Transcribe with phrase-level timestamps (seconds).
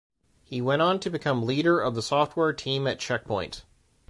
[0.43, 3.63] He went on to become leader of the software team at Check Point.